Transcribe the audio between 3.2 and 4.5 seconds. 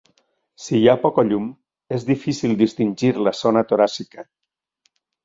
la zona toràcica.